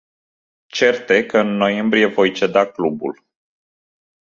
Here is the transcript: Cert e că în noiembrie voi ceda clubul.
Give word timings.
Cert 0.67 1.09
e 1.09 1.25
că 1.25 1.37
în 1.37 1.47
noiembrie 1.47 2.05
voi 2.05 2.31
ceda 2.31 2.65
clubul. 2.71 3.23